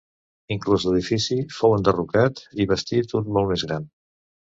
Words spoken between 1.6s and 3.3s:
enderrocat i bastit un